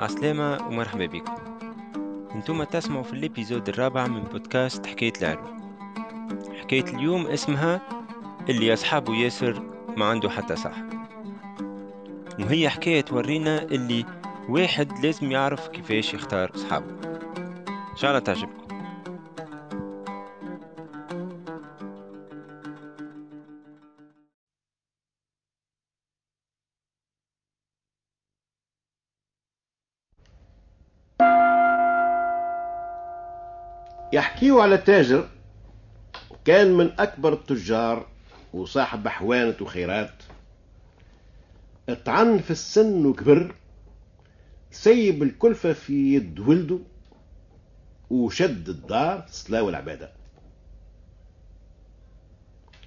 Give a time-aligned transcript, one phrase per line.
[0.00, 1.34] عسلامة ومرحبا بكم.
[2.34, 5.54] أنتم تسمعوا في الإبيزود الرابع من بودكاست حكاية العلو
[6.60, 7.80] حكاية اليوم اسمها
[8.48, 9.62] اللي أصحابه ياسر
[9.96, 10.84] ما عنده حتى صاحب.
[12.40, 14.04] وهي حكاية تورينا اللي
[14.48, 16.86] واحد لازم يعرف كيفاش يختار أصحابه.
[17.68, 18.63] إن شاء الله تعجبكم.
[34.14, 35.28] يحكيوا على تاجر
[36.44, 38.06] كان من أكبر التجار
[38.52, 40.22] وصاحب أحوانة وخيرات.
[41.88, 43.54] اطعن في السن وكبر
[44.70, 46.78] سيب الكلفة في يد ولده
[48.10, 50.12] وشد الدار الصلاة والعبادة.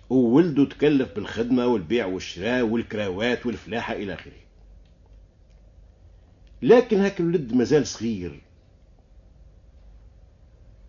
[0.09, 4.31] وولده تكلف بالخدمة والبيع والشراء والكراوات والفلاحة إلى آخره.
[6.61, 8.41] لكن هاك الولد مازال صغير.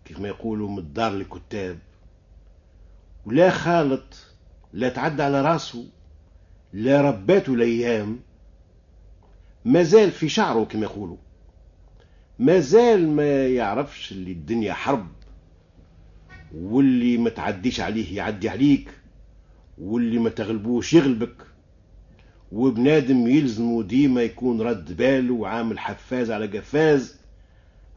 [0.09, 1.77] كيف ما يقولوا من الدار الكتاب
[3.25, 4.17] ولا خالط
[4.73, 5.85] لا تعدى على راسه
[6.73, 8.19] لا رباته الأيام.
[9.65, 11.17] مازال في شعره كما يقولوا.
[12.39, 15.07] مازال ما يعرفش اللي الدنيا حرب
[16.55, 18.91] واللي ما تعديش عليه يعدي عليك
[19.77, 21.35] واللي ما تغلبوش يغلبك.
[22.51, 27.18] وبنادم يلزمه ديما يكون رد باله وعامل حفاز على قفاز.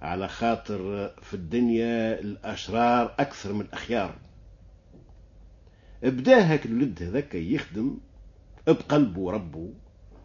[0.02, 4.14] على خاطر في الدنيا الأشرار أكثر من الأخيار.
[6.02, 7.98] بدا هاك الولد هذاك يخدم
[8.66, 9.70] بقلبه ربه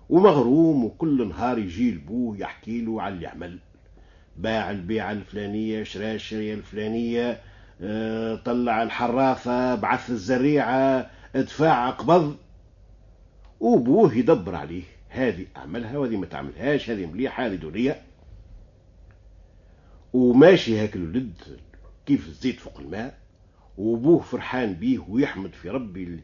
[0.10, 3.60] ومغروم وكل نهار يجي لبوه يحكي له على اللي عمل.
[4.38, 7.42] باع البيعة الفلانية شرا الشرية الفلانية
[7.82, 12.36] آه طلع الحراثة بعث الزريعة ادفع قبض
[13.60, 14.84] وبوه يدبر عليه.
[15.10, 18.02] هذه أعملها وهذه ما تعملهاش هذه مليحة هذه دورية
[20.18, 21.34] وماشي هاك الولد
[22.06, 23.18] كيف الزيت فوق الماء
[23.78, 26.20] وابوه فرحان بيه ويحمد في ربي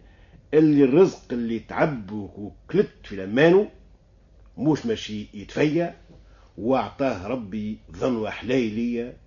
[0.53, 3.69] اللي الرزق اللي تعب وكلت في لمانه
[4.57, 5.95] مش ماشي يتفيا
[6.57, 9.17] وأعطاه ربي ظنوة حليلية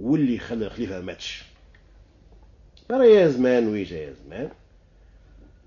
[0.00, 1.44] واللي خلى الخليفة ماتش.
[2.88, 4.48] ترى يا زمان ويجا يا زمان.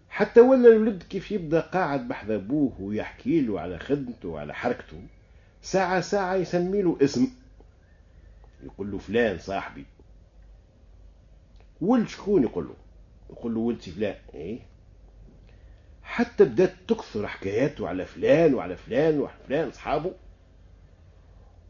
[0.10, 5.02] حتى ولا الولد كيف يبدا قاعد بحذا أبوه ويحكي له على خدمته وعلى حركته
[5.62, 7.28] ساعة ساعة يسمي له اسم
[8.64, 9.86] يقول له فلان صاحبي.
[11.82, 12.74] ولد شكون يقول له؟
[13.30, 14.16] يقول له ولد فلان.
[14.34, 14.60] إيه؟
[16.04, 20.12] حتى بدات تكثر حكاياته على فلان وعلى فلان وعلى فلان أصحابه.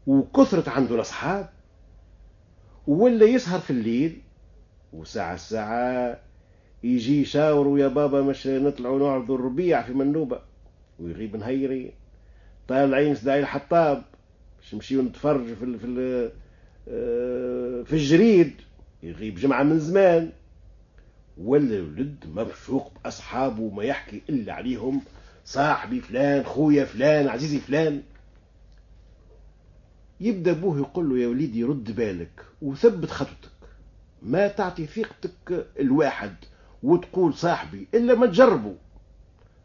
[0.06, 1.48] وكثرت عنده الأصحاب.
[2.86, 4.20] ولا يسهر في الليل.
[4.92, 6.18] وساعة ساعة
[6.82, 10.40] يجي يشاوروا يا بابا مش نطلعوا نعرضوا الربيع في منوبة.
[11.00, 11.92] ويغيب نهيري
[12.68, 14.02] طالعين سداعي الحطاب.
[14.58, 16.30] باش نمشيو نتفرج في ال في ال
[16.84, 18.54] في الجريد
[19.02, 20.32] يغيب جمعة من زمان.
[21.38, 25.00] ولا الولد مبشوق بأصحابه ما يحكي إلا عليهم.
[25.44, 28.02] صاحبي فلان خويا فلان عزيزي فلان.
[30.20, 33.52] يبدأ أبوه يقول له يا وليدي رد بالك وثبت خطوتك.
[34.22, 36.34] ما تعطي ثقتك الواحد
[36.82, 38.74] وتقول صاحبي إلا ما تجربه.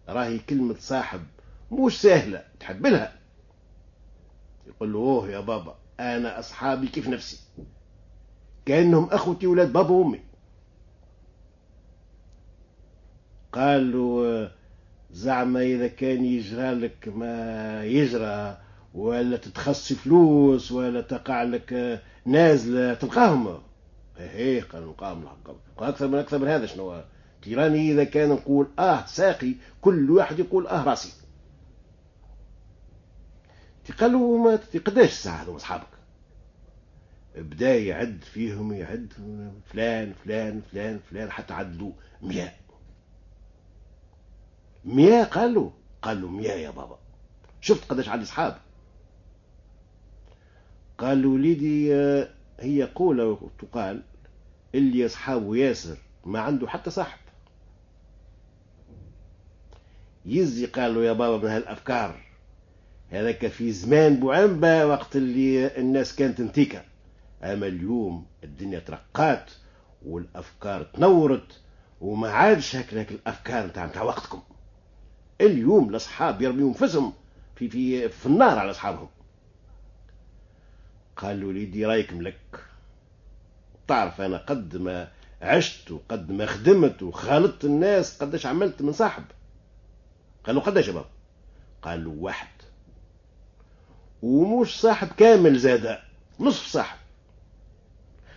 [0.10, 1.22] راهي كلمة صاحب
[1.72, 3.20] مش سهلة تحب لها.
[4.68, 7.40] يقول له أوه يا بابا أنا أصحابي كيف نفسي؟
[8.66, 10.20] كأنهم أخوتي ولاد بابا وأمي.
[13.54, 14.52] قال له
[15.12, 18.58] زعما إذا كان يجرى لك ما يجرى
[18.94, 23.60] ولا تتخصي فلوس ولا تقع لك نازلة تلقاهم.
[24.20, 25.26] إيه قال نلقاهم
[25.78, 27.02] قال أكثر من أكثر من هذا شنو؟
[27.42, 31.14] تيراني إذا كان نقول آه ساقي كل واحد يقول آه راسي.
[33.92, 35.88] قال له ما قداش الساعة هذوما اصحابك
[37.36, 39.14] بدا يعد فيهم يعد
[39.66, 42.52] فلان فلان فلان فلان حتى عدوا مئة
[44.86, 47.00] مئة قال له قال له مئة يا بابا.
[47.62, 48.58] شفت قداش عندي اصحاب
[50.98, 51.94] قال له وليدي
[52.60, 54.04] هي قولة تقال
[54.76, 57.20] اللي أصحابه ياسر ما عنده حتى صاحب.
[60.26, 62.27] يزي قال له يا بابا من هالأفكار.
[63.12, 66.84] هذاك في زمان بوعنبة وقت اللي الناس كانت انتيكة.
[67.44, 69.52] أما اليوم الدنيا ترقات
[70.06, 71.60] والأفكار تنورت
[72.02, 74.42] وما عادش هكذاك الأفكار نتاع نتاع وقتكم.
[75.42, 77.14] اليوم الأصحاب يرميوا أنفسهم
[77.56, 79.10] في في في النار على أصحابهم.
[81.18, 82.64] قال وليدي رأيك ملك.
[83.88, 85.12] تعرف أنا قد ما
[85.42, 89.24] عشت وقد ما خدمت وخالطت الناس قداش عملت من صاحب.
[90.44, 91.10] قال له قداش يا بابا؟
[91.82, 92.57] قال له واحد.
[94.22, 95.98] ومش صاحب كامل زاد
[96.40, 96.98] نصف صاحب.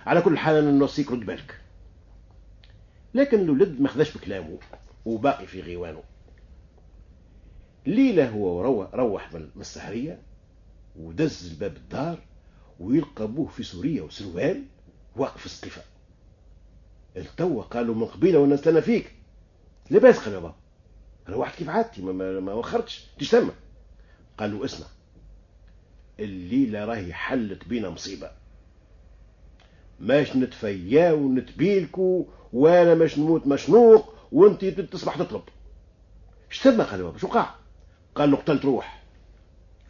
[0.07, 1.61] على كل حال أنا نوصيك رد بالك.
[3.15, 4.59] لكن الولد ما خذاش بكلامه
[5.05, 6.03] وباقي في غيوانه.
[7.87, 10.23] ليلة هو روح, روح من السهرية
[10.97, 12.19] ودز الباب الدار
[12.81, 14.65] ويلقى ابوه في سوريا وسروال
[15.17, 15.83] واقف السقيفة.
[17.17, 19.15] التوا قالوا من قبيلة وأنا استنى فيك.
[19.91, 20.55] لباس قال يابا
[21.29, 23.07] روحت كيف عادتي؟ ما, ما, ما وخرتش.
[23.19, 23.53] تجتمع
[24.39, 24.87] قال له اسمع.
[26.21, 28.31] الليلة راهي حلت بينا مصيبة.
[30.01, 35.43] ماش نتفيا ونتبيلكو وأنا ماش نموت مشنوق وانت تصبح تطلب.
[36.51, 37.55] اشتم قال بابا؟ شو قاع؟
[38.15, 39.03] قال له قتلت روح.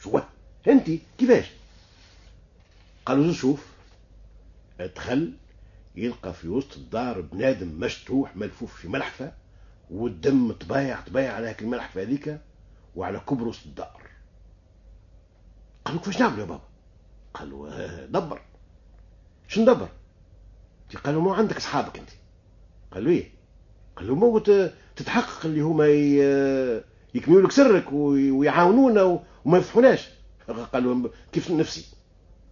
[0.02, 0.20] شو؟
[0.68, 1.50] انت كيفاش؟
[3.06, 3.66] قال له شوف.
[4.80, 5.32] ادخل
[5.96, 9.32] يلقى في وسط الدار بنادم مشتوح ملفوف في ملحفة
[9.90, 12.40] والدم طبايع طبايع على هاك الملحفة هذيك
[12.96, 14.09] وعلى كبر وسط الدار.
[15.84, 16.62] قال له كيفاش نعمل يا بابا؟
[17.34, 18.40] قال له آه، دبر.
[19.48, 19.88] شو ندبر
[21.04, 22.10] قال له مو عندك أصحابك أنت.
[22.92, 23.30] قال له إيه.
[23.96, 24.38] قال له مو
[24.96, 25.86] تتحقق اللي هما
[27.14, 30.08] يكملوا لك سرك ويعاونونا وما يفضحوناش
[30.72, 31.86] قال كيف نفسي؟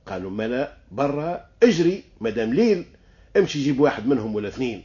[0.06, 2.86] قالوا ما لا برا اجري مدام ليل
[3.36, 4.82] امشي جيب واحد منهم ولا اثنين.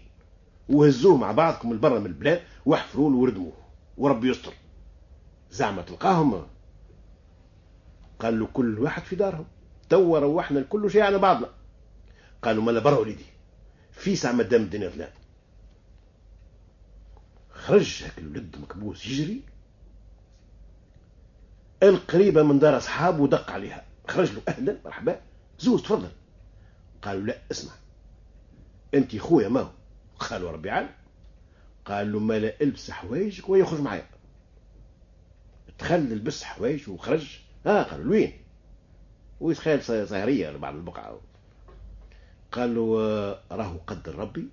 [0.69, 3.53] وهزوه مع بعضكم لبرا من البلاد واحفروا له وردموه.
[3.97, 4.53] وربي يستر.
[5.51, 6.45] زعما تلقاهم
[8.23, 9.45] قال له كل واحد في دارهم.
[9.89, 11.49] توا روحنا الكل شيء على بعضنا.
[12.41, 13.25] قالوا مالا برا وليدي.
[13.91, 15.09] في ساعة مدام الدنيا ظلام
[17.49, 19.41] خرج هاك الولد مكبوس يجري.
[21.83, 23.85] القريبة من دار أصحابه ودق عليها.
[24.07, 25.21] خرج له أهلا مرحبا.
[25.59, 26.11] زوز تفضل.
[27.01, 27.71] قالوا لا اسمع.
[28.93, 29.71] أنت خويا ما هو؟
[30.19, 30.89] قالوا ربي عالم.
[31.85, 34.07] قال له ما لا البس حوايجك ويخرج معايا.
[35.79, 37.42] دخل لبس حوايج وخرج.
[37.67, 38.33] آه قالوا وين
[39.39, 41.19] ويتخيل سهرية بعد البقعة.
[42.51, 44.47] قال له آه، راهو قدر ربي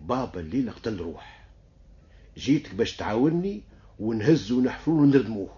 [0.00, 1.46] بابا الليلة قتل روح.
[2.36, 3.62] جيتك باش تعاوني
[3.98, 5.48] ونهز ونحفر ونردموه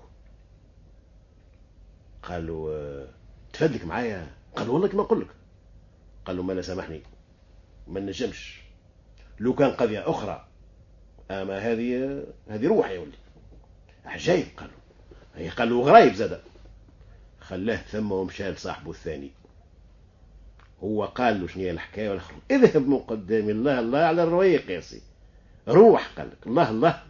[2.23, 3.09] قال له آه،
[3.53, 5.29] تفدلك معايا؟ قال له والله كما نقول لك
[6.25, 7.03] قال له ما لا سامحني.
[7.89, 8.61] ما نجمش.
[9.41, 10.47] لو كان قضية أخرى
[11.31, 13.19] أما هذه هذه روح يا ولدي.
[14.05, 14.75] عجيب قالوا.
[15.35, 16.41] هي قال له غرايب زاد
[17.41, 19.31] خلاه ثم ومشى لصاحبه الثاني.
[20.83, 23.49] هو قال له شنو هي الحكاية؟ والاخر اذهب من قدام.
[23.49, 25.03] الله الله على الرويق يا سي.
[25.69, 26.47] روح قال لك.
[26.47, 27.03] الله الله.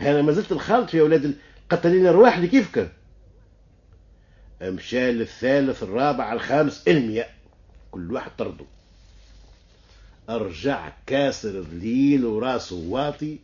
[0.00, 1.34] أنا ما زلت الخالط يا أولاد
[1.70, 2.92] قتلين الرواح اللي كيفك
[4.62, 7.28] مشى للثالث الرابع الخامس المية
[7.90, 8.64] كل واحد طرده.
[10.30, 13.38] أرجع كاسر الليل وراسه واطي.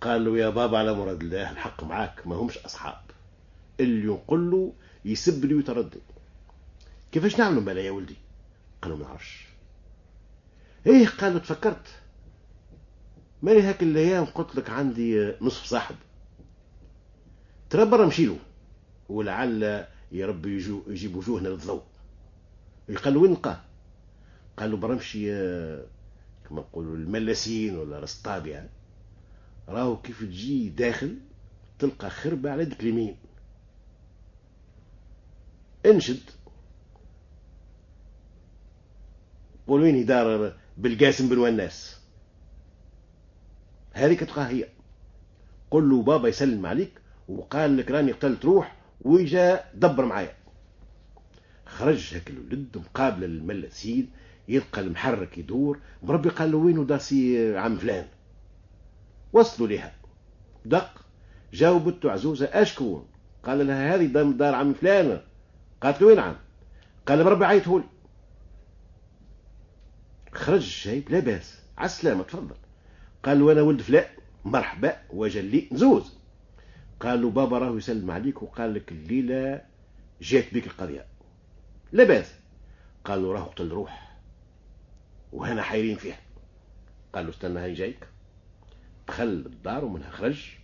[0.00, 2.26] قال له يا بابا على مراد الله الحق معاك.
[2.26, 3.00] ما همش أصحاب.
[3.80, 4.72] اللي يقول له
[5.04, 6.00] يسب لي ويتردد.
[7.12, 8.16] كيفاش نعملوا بلا يا ولدي؟
[8.82, 9.46] قالوا ما نعرفش.
[10.86, 11.86] إيه قالوا تفكرت.
[13.42, 15.96] مالي هاك الأيام قلت لك عندي نصف صاحب.
[17.70, 18.36] ترى برا مشيلو
[19.08, 19.62] ولعل
[20.12, 21.82] يا رب يجيب وجوهنا للضوء
[23.04, 23.60] قالوا وين نلقاه؟
[24.56, 25.26] قالوا برا نمشي
[26.48, 28.68] كما نقولوا الملاسين ولا رسطابيا
[29.68, 31.18] راهو كيف تجي داخل
[31.78, 33.16] تلقى خربة على يدك اليمين.
[35.86, 36.20] انشد.
[39.66, 42.00] قول وين دار بالقاسم بن وناس
[43.92, 44.68] هذيك تلقاها هي.
[45.70, 50.34] قل له بابا يسلم عليك وقال لك راني قتلت روح ويجا دبر معايا.
[51.66, 54.10] خرج هاك الولد مقابل الملاسين
[54.48, 58.06] يلقى المحرك يدور مربي قال له وين داسي عم فلان؟
[59.32, 59.94] وصلوا لها
[60.64, 61.04] دق
[61.52, 63.06] جاوبته عزوزة أشكون؟
[63.42, 65.20] قال لها هذه دار عم فلان.
[65.82, 66.36] قالت له وين عم
[67.06, 67.84] قال مربي عيطه
[70.32, 71.62] خرج جايب لا باس.
[71.78, 72.56] على السلامة تفضل.
[73.22, 74.04] قال له أنا ولد فلان
[74.44, 76.18] مرحبا وجلي نزوز.
[77.00, 78.42] قال له بابا راهو يسلم عليك.
[78.42, 79.60] وقال لك الليلة
[80.20, 81.06] جات بك القضية
[81.92, 82.34] لا باس.
[83.04, 84.18] قال له راهو قتل روح
[85.32, 86.20] وهنا حايرين فيها.
[87.12, 88.08] قال له استنى هاي جايك.
[89.08, 90.56] دخل الدار ومنها خرج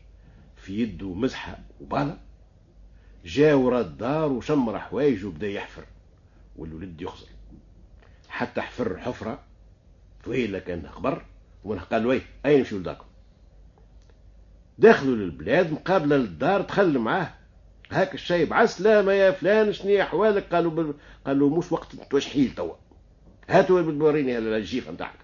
[0.57, 2.19] في يده مزحة وبالة
[3.25, 5.85] جا ورا الدار وشمر حوايجه وبدا يحفر
[6.57, 7.29] والولد يخزر.
[8.29, 9.41] حتى حفر حفرة
[10.25, 11.25] طويلة كان خبر
[11.91, 13.05] قال له أين نمشيو لداركم
[14.79, 17.35] دخلوا للبلاد مقابلة للدار دخل معاه.
[17.91, 20.95] هاك الشايب عسلامة يا فلان شنو احوالك قالوا بل...
[21.27, 22.75] قالوا مش وقت توشحيل توا.
[23.49, 25.19] هاتوا بوريني الجيفه نتاعك.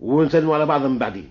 [0.00, 1.30] ونسلموا على بعضهم من بعدين.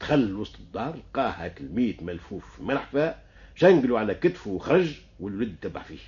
[0.00, 3.14] دخل وسط الدار لقاه هاك الميت ملفوف في ملحفة
[3.54, 5.98] شنقلوا على كتفه وخرج والولد تبع فيه.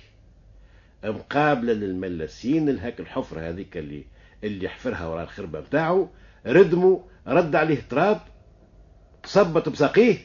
[1.03, 4.03] مقابلة للملاسين الهاك الحفره هذيك اللي
[4.43, 6.07] اللي حفرها وراء الخربة نتاعو
[6.45, 8.21] ردموا رد عليه تراب
[9.25, 10.17] صبت بساقيه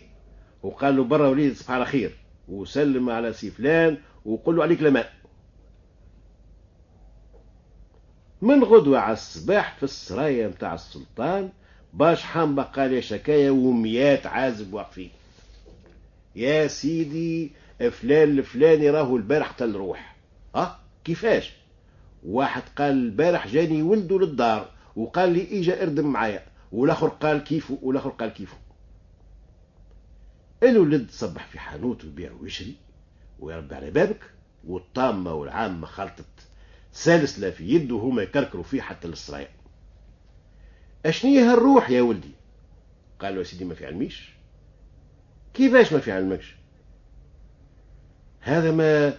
[0.62, 2.10] وقال له برا وليد صباح على خير
[2.48, 5.12] وسلم على سي فلان وقول له عليك لماء
[8.42, 11.50] من غدوة على الصباح في السرايا متاع السلطان
[11.94, 15.10] باش حام بقى شكايا وميات عازب واقفين
[16.36, 17.50] يا سيدي
[17.90, 20.16] فلان الفلاني راهو البارح قتل روح
[20.54, 21.52] أه؟ كيفاش؟
[22.26, 26.42] واحد قال البارح جاني ولده للدار وقال لي إجا اردم معايا.
[26.72, 28.56] والآخر قال كيفه والآخر قال كيفه
[30.62, 32.74] الولد صبح في حانوت ويبيع ويشري
[33.40, 34.20] ويربي على بابك
[34.66, 36.24] والطامة والعامة خلطت.
[36.92, 39.48] سلسله في يده وهما يكركروا فيه حتى للصرايع
[41.06, 42.30] اشني هالروح يا ولدي؟
[43.20, 44.34] قال له يا سيدي ما في علميش.
[45.54, 46.56] كيفاش ما في علمكش؟
[48.40, 49.18] هذا ما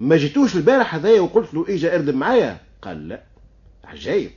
[0.00, 2.58] ما جيتوش البارح هذايا وقلت له إجا اردم معايا.
[2.82, 3.22] قال لا.
[3.84, 4.30] عجايب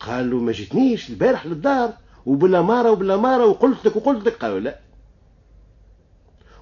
[0.00, 1.92] قال له ما جيتنيش البارح للدار
[2.26, 4.32] وبلا مارة وبلا مارة وقلت لك وقلت لك.
[4.32, 4.80] قالوا لا.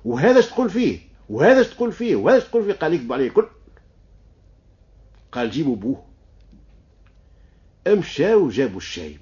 [0.04, 0.98] وهذا تقول فيه؟
[1.28, 3.46] وهذا تقول فيه؟ وهذا تقول فيه؟ قال يكذب عليه كل
[5.32, 6.07] قال جيبوا بوه.
[7.88, 9.20] امشاو وجابوا الشايب.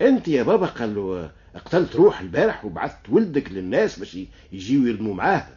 [0.00, 4.18] انت يا بابا قال له قتلت روح البارح وبعثت ولدك للناس باش
[4.52, 5.48] يجيو يردموا معاه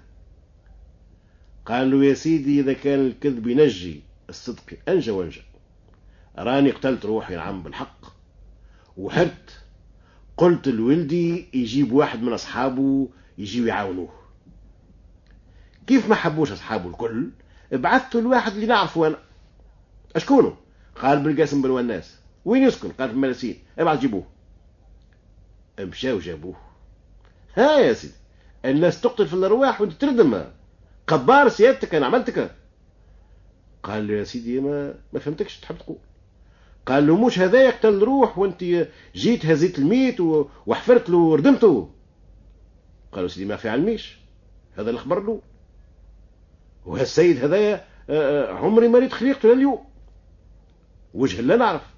[1.66, 5.42] قال له يا سيدي إذا كان الكذب ينجي الصدق أنجى وأنجى.
[6.38, 8.06] راني قتلت روحي نعم بالحق.
[8.98, 9.64] وحرت
[10.38, 14.10] قلت لولدي يجيب واحد من أصحابه يجيو يعاونوه.
[15.88, 17.30] كيف ما حبوش أصحابه الكل
[17.72, 19.18] بعثت الواحد اللي نعرفه أنا.
[20.16, 20.63] اشكونه
[20.96, 24.24] قال بالقاسم بن وناس وين يسكن؟ قال في الملاسين ابعث جيبوه.
[25.80, 26.56] مشاو جابوه.
[27.56, 28.14] ها يا سيدي
[28.66, 30.44] الناس تقتل في الأرواح وانت تردم.
[31.08, 32.56] قبار سيادتك أنا عملتك.
[33.84, 35.98] قال له يا سيدي ما ما فهمتكش تحب تقول.
[36.86, 38.64] قال له مش هذا يقتل روح وانت
[39.16, 40.20] جيت هزيت الميت
[40.66, 41.90] وحفرت له وردمته.
[43.12, 44.18] قالوا سيدي ما في علميش
[44.78, 45.42] هذا الخبر له
[46.86, 49.86] وهالسيد هذايا آه، آه، عمري ما ريت خليقته لليوم
[51.14, 51.94] وجه لا نعرف.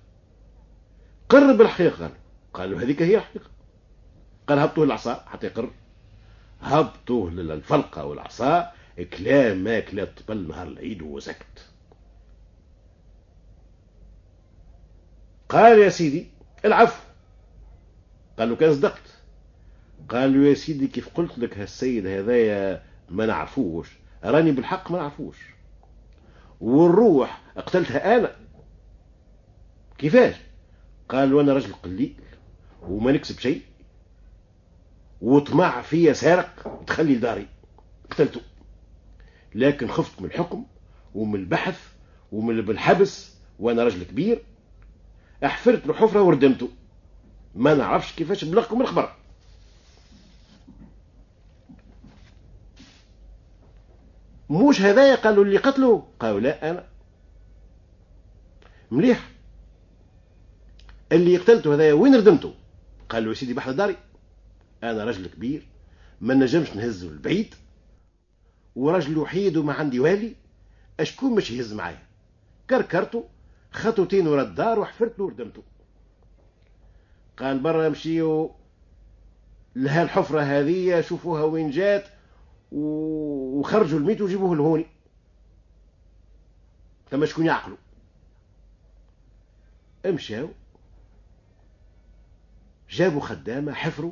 [1.29, 1.97] قرب الحقيقة.
[2.05, 2.11] قال
[2.53, 3.49] قالوا هذيك هي الحقيقة.
[4.47, 5.71] قال هبطوه العصا حتى يقر
[6.61, 8.71] هبطوه للفلقة والعصا.
[9.17, 11.69] كلام ما كلا طبل نهار العيد وسكت.
[15.49, 16.27] قال يا سيدي
[16.65, 17.03] العفو.
[18.39, 19.01] قال له كان صدقت.
[20.09, 23.89] قال له يا سيدي كيف قلت لك هالسيد هذايا ما نعرفوش.
[24.23, 25.37] راني بالحق ما نعرفوش.
[26.61, 28.44] والروح قتلتها أنا.
[29.97, 30.35] كيفاش؟
[31.09, 32.15] قال وأنا رجل قليل
[32.81, 33.61] وما نكسب شيء.
[35.21, 37.47] وطمع فيا سارق تخلي داري
[38.11, 38.41] قتلته.
[39.55, 40.65] لكن خفت من الحكم
[41.15, 41.79] ومن البحث
[42.31, 44.43] ومن الحبس وأنا رجل كبير.
[45.45, 46.69] أحفرت له حفرة وردمته.
[47.55, 49.15] ما نعرفش كيفاش بلغكم الخبر.
[54.49, 56.01] موش هذايا قالوا اللي قتلوا.
[56.19, 56.87] قالوا لا أنا.
[58.91, 59.34] مليح.
[61.15, 62.53] اللي قتلته هذايا وين ردمته؟
[63.09, 63.97] قال له يا سيدي بحر داري
[64.83, 65.67] أنا رجل كبير
[66.21, 67.55] ما نجمش نهزه البعيد
[68.75, 70.35] ورجل وحيد وما عندي والي
[70.99, 72.03] أشكون مش يهز معايا؟
[72.69, 73.29] كركرته
[73.71, 75.63] خطوتين ورا الدار وحفرت له وردمته.
[77.37, 78.51] قال برا نمشيو
[79.75, 82.07] لها الحفرة هذه شوفوها وين جات
[82.71, 84.85] وخرجوا الميت وجيبوه لهوني.
[87.11, 87.77] ثم شكون يعقلوا؟
[90.05, 90.49] امشاو
[92.95, 94.11] جابوا خدامة حفروا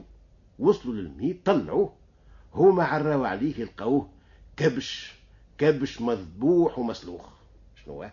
[0.59, 1.93] وصلوا للميت طلعوه.
[2.53, 4.09] هما عراوا عليه لقوه
[4.57, 5.13] كبش
[5.57, 7.29] كبش مذبوح ومسلوخ.
[7.75, 8.11] شنو هو؟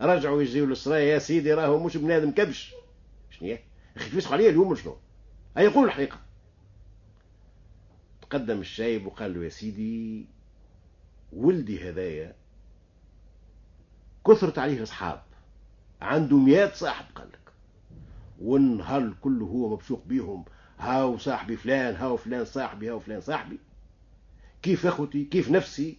[0.00, 2.74] رجعوا يجيو للصلاة يا سيدي راهو مش بنادم كبش.
[3.30, 3.58] شنو هي؟
[3.96, 4.96] أخي تفسخوا عليه اليوم شنو؟
[5.56, 6.18] هيا يقول الحقيقة.
[8.22, 10.26] تقدم الشايب وقال له يا سيدي
[11.32, 12.34] ولدي هذايا
[14.26, 15.22] كثرت عليه أصحاب
[16.00, 17.49] عنده مئات صاحب قال لك.
[18.40, 20.44] والنهار كله هو مبسوق بيهم.
[20.78, 23.58] هاو صاحبي فلان هاو فلان صاحبي هاو فلان صاحبي.
[24.62, 25.98] كيف أخوتي؟ كيف نفسي؟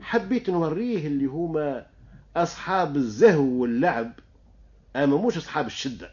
[0.00, 1.86] حبيت نوريه اللي هما
[2.36, 4.12] أصحاب الزهو واللعب.
[4.96, 6.10] أما مش أصحاب الشدة.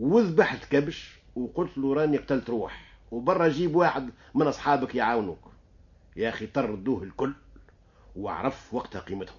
[0.00, 2.98] وذبحت كبش وقلت له راني قتلت روح.
[3.10, 5.50] وبرا جيب واحد من أصحابك يعاونوك.
[6.16, 7.34] يا أخي طردوه الكل.
[8.16, 9.38] وعرف وقتها قيمتهم.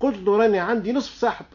[0.00, 1.46] قلت له راني عندي نصف صاحب.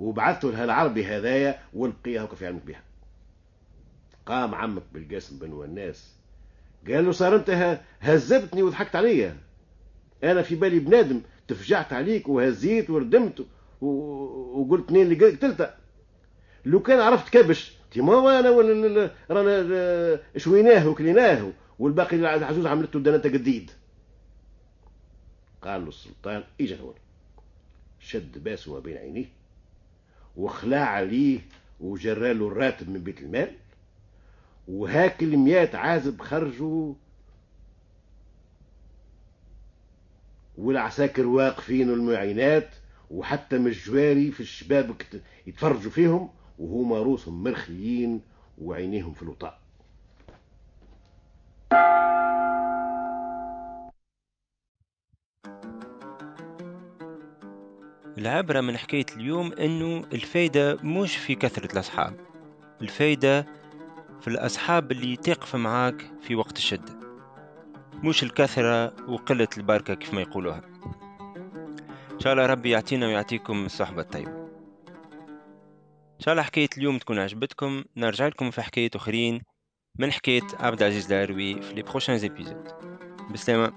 [0.00, 2.82] وبعثته لها العربي هذايا ولقيها وكيف يعمل بها.
[4.26, 6.14] قام عمك بالقاسم بن وناس
[6.88, 9.36] قال له صار انت هزبتني وضحكت عليا.
[10.24, 13.46] أنا في بالي بنادم تفجعت عليك وهزيت وردمت
[13.80, 15.70] وقلت اثنين اللي قتلته.
[16.64, 23.70] لو كان عرفت كبش ما أنا رانا شويناه وكليناه والباقي العجوز عملته دنانته جديد
[25.62, 26.94] قال له السلطان اجا هون
[28.00, 29.39] شد باسه بين عينيه.
[30.36, 31.40] وخلع عليه
[31.80, 33.52] وجراله الراتب من بيت المال
[34.68, 36.94] وهاك المئات عازب خرجوا
[40.58, 42.68] والعساكر واقفين والمعينات
[43.10, 45.06] وحتى من الجواري في الشبابك
[45.46, 48.20] يتفرجوا فيهم وهما روسهم مرخيين
[48.58, 49.59] وعينيهم في الوطاء
[58.20, 62.20] العبرة من حكاية اليوم أنه الفايدة مش في كثرة الأصحاب
[62.82, 63.46] الفايدة
[64.20, 67.00] في الأصحاب اللي تقف معاك في وقت الشدة
[67.94, 70.62] مش الكثرة وقلة البركة كيف ما يقولوها.
[72.12, 74.30] إن شاء الله ربي يعطينا ويعطيكم الصحبة الطيبة.
[75.90, 77.84] إن شاء الله حكاية اليوم تكون عجبتكم.
[77.96, 79.42] نرجع لكم في حكاية أخرين
[79.98, 82.68] من حكاية عبد العزيز العروي في لي بروشان زيبيزود
[83.30, 83.72] بسلامة.